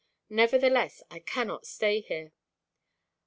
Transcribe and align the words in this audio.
Nevertheless, 0.31 1.03
I 1.11 1.19
cannot 1.19 1.67
stay 1.67 1.99
here." 2.01 2.31